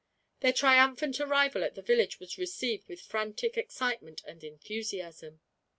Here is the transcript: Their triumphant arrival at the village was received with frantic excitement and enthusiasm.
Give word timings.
Their 0.39 0.51
triumphant 0.51 1.19
arrival 1.19 1.63
at 1.63 1.75
the 1.75 1.83
village 1.83 2.19
was 2.19 2.35
received 2.39 2.87
with 2.87 3.01
frantic 3.03 3.55
excitement 3.55 4.23
and 4.25 4.43
enthusiasm. 4.43 5.41